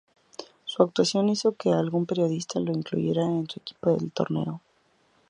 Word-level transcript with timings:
Su 0.65 0.81
actuación 0.81 1.29
hizo 1.29 1.51
que 1.53 1.69
algún 1.71 2.07
periodista 2.07 2.59
lo 2.59 2.71
incluyera 2.71 3.21
en 3.21 3.47
su 3.47 3.59
equipo 3.59 3.91
del 3.91 4.11
torneo. 4.11 4.59